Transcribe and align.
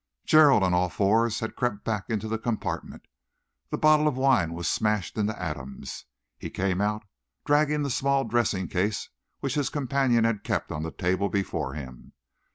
Gerald, 0.25 0.63
on 0.63 0.73
all 0.73 0.89
fours, 0.89 1.41
had 1.41 1.55
crept 1.55 1.83
back 1.83 2.09
into 2.09 2.27
the 2.27 2.39
compartment. 2.39 3.05
The 3.69 3.77
bottle 3.77 4.07
of 4.07 4.17
wine 4.17 4.51
was 4.55 4.67
smashed 4.67 5.15
into 5.15 5.39
atoms. 5.39 6.05
He 6.39 6.49
came 6.49 6.81
out, 6.81 7.03
dragging 7.45 7.83
the 7.83 7.91
small 7.91 8.23
dressing 8.23 8.67
case 8.67 9.09
which 9.41 9.53
his 9.53 9.69
companion 9.69 10.23
had 10.23 10.43
kept 10.43 10.71
on 10.71 10.81
the 10.81 10.89
table 10.89 11.29
before 11.29 11.75
him. 11.75 12.13